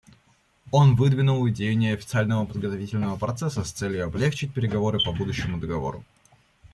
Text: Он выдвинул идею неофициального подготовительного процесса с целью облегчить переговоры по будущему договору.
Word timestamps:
Он 0.71 0.95
выдвинул 0.95 1.47
идею 1.49 1.77
неофициального 1.77 2.47
подготовительного 2.47 3.17
процесса 3.17 3.63
с 3.63 3.71
целью 3.71 4.05
облегчить 4.05 4.51
переговоры 4.51 4.97
по 4.99 5.11
будущему 5.11 5.59
договору. 5.59 6.03